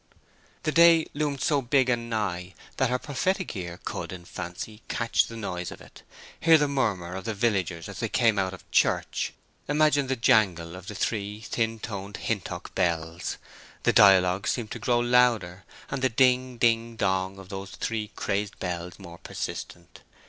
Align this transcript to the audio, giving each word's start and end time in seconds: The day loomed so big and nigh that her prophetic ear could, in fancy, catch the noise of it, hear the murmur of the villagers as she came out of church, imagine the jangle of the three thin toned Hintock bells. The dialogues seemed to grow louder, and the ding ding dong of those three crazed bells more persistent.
The 0.63 0.71
day 0.71 1.05
loomed 1.13 1.41
so 1.41 1.61
big 1.61 1.87
and 1.87 2.09
nigh 2.09 2.55
that 2.77 2.89
her 2.89 2.97
prophetic 2.97 3.55
ear 3.55 3.79
could, 3.85 4.11
in 4.11 4.25
fancy, 4.25 4.81
catch 4.87 5.27
the 5.27 5.37
noise 5.37 5.69
of 5.69 5.79
it, 5.79 6.01
hear 6.39 6.57
the 6.57 6.67
murmur 6.67 7.13
of 7.13 7.25
the 7.25 7.35
villagers 7.35 7.87
as 7.87 7.99
she 7.99 8.09
came 8.09 8.39
out 8.39 8.51
of 8.51 8.63
church, 8.71 9.31
imagine 9.67 10.07
the 10.07 10.15
jangle 10.15 10.75
of 10.75 10.87
the 10.87 10.95
three 10.95 11.41
thin 11.41 11.77
toned 11.79 12.17
Hintock 12.17 12.73
bells. 12.73 13.37
The 13.83 13.93
dialogues 13.93 14.49
seemed 14.49 14.71
to 14.71 14.79
grow 14.79 14.97
louder, 14.97 15.65
and 15.91 16.01
the 16.01 16.09
ding 16.09 16.57
ding 16.57 16.95
dong 16.95 17.37
of 17.37 17.49
those 17.49 17.69
three 17.69 18.09
crazed 18.15 18.57
bells 18.57 18.97
more 18.97 19.19
persistent. 19.19 20.01